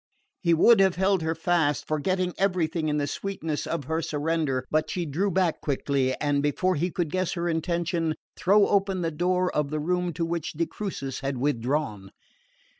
[0.41, 4.89] He would have held her fast, forgetting everything in the sweetness of her surrender; but
[4.89, 9.55] she drew back quickly and, before he could guess her intention, throw open the door
[9.55, 12.09] of the room to which de Crucis had withdrawn.